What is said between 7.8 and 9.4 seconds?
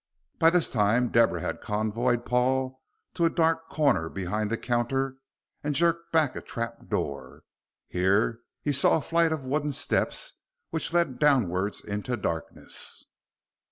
Here he saw a flight